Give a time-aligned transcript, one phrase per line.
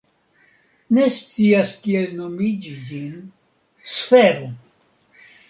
[0.97, 3.13] Ne scias kiel nomi ĝin.
[3.93, 4.51] Sfero.